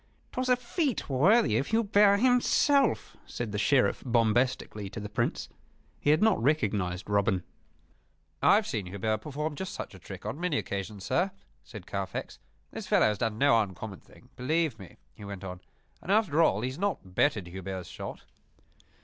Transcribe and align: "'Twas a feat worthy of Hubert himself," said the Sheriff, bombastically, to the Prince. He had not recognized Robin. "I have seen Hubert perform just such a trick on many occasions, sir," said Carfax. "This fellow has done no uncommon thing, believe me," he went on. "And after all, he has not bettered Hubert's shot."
"'Twas 0.31 0.49
a 0.49 0.55
feat 0.55 1.07
worthy 1.09 1.57
of 1.59 1.67
Hubert 1.67 2.17
himself," 2.21 3.15
said 3.27 3.51
the 3.51 3.59
Sheriff, 3.59 4.01
bombastically, 4.03 4.89
to 4.89 4.99
the 4.99 5.09
Prince. 5.09 5.47
He 5.99 6.09
had 6.09 6.23
not 6.23 6.41
recognized 6.41 7.07
Robin. 7.07 7.43
"I 8.41 8.55
have 8.55 8.65
seen 8.65 8.87
Hubert 8.87 9.19
perform 9.19 9.53
just 9.55 9.75
such 9.75 9.93
a 9.93 9.99
trick 9.99 10.25
on 10.25 10.39
many 10.39 10.57
occasions, 10.57 11.05
sir," 11.05 11.29
said 11.63 11.85
Carfax. 11.85 12.39
"This 12.71 12.87
fellow 12.87 13.05
has 13.05 13.19
done 13.19 13.37
no 13.37 13.61
uncommon 13.61 13.99
thing, 13.99 14.29
believe 14.35 14.79
me," 14.79 14.97
he 15.13 15.23
went 15.23 15.43
on. 15.43 15.61
"And 16.01 16.11
after 16.11 16.41
all, 16.41 16.61
he 16.61 16.69
has 16.69 16.79
not 16.79 17.13
bettered 17.13 17.45
Hubert's 17.45 17.87
shot." 17.87 18.23